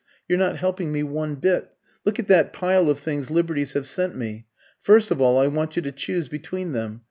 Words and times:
You're 0.27 0.39
not 0.39 0.55
helping 0.57 0.91
me 0.91 1.03
one 1.03 1.35
bit. 1.35 1.69
Look 2.05 2.17
at 2.17 2.25
that 2.25 2.53
pile 2.53 2.89
of 2.89 2.97
things 2.99 3.29
Liberty's 3.29 3.73
have 3.73 3.85
sent 3.87 4.17
me! 4.17 4.47
First 4.79 5.11
of 5.11 5.21
all, 5.21 5.37
I 5.37 5.45
want 5.45 5.75
you 5.75 5.83
to 5.83 5.91
choose 5.91 6.27
between 6.27 6.71
them. 6.71 6.99